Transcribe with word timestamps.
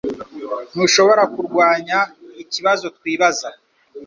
Ntushobora 0.73 1.23
kurwanya 1.33 1.99
ikibazo 2.43 2.85
twibaza 2.97 3.49